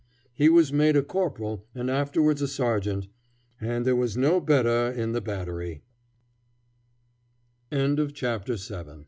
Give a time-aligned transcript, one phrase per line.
[0.33, 3.07] He was made a corporal and afterwards a sergeant,
[3.59, 5.83] and there was no better in the battery.
[7.71, 8.67] CHAPTER VIII.
[8.71, 8.97] RED TAPE.